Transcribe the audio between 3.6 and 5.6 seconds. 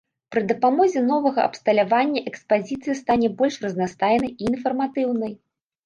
разнастайнай і інфарматыўнай.